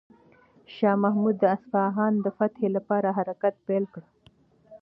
[0.75, 4.03] شاه محمود د اصفهان د فتح لپاره حرکت پیل کړ.